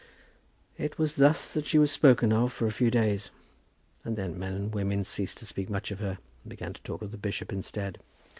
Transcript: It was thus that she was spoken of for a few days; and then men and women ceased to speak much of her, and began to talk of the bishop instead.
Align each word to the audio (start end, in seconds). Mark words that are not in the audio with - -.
It 0.79 0.97
was 0.97 1.17
thus 1.17 1.53
that 1.53 1.67
she 1.67 1.77
was 1.77 1.91
spoken 1.91 2.33
of 2.33 2.51
for 2.51 2.65
a 2.65 2.71
few 2.71 2.89
days; 2.89 3.29
and 4.03 4.17
then 4.17 4.35
men 4.39 4.53
and 4.55 4.73
women 4.73 5.03
ceased 5.03 5.37
to 5.37 5.45
speak 5.45 5.69
much 5.69 5.91
of 5.91 5.99
her, 5.99 6.17
and 6.43 6.49
began 6.49 6.73
to 6.73 6.81
talk 6.81 7.03
of 7.03 7.11
the 7.11 7.19
bishop 7.19 7.53
instead. 7.53 7.99